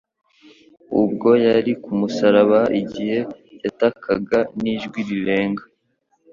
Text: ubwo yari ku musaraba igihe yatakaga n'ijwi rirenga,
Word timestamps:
ubwo 1.01 1.29
yari 1.45 1.71
ku 1.83 1.91
musaraba 1.99 2.61
igihe 2.81 3.17
yatakaga 3.63 4.39
n'ijwi 4.61 4.99
rirenga, 5.07 5.63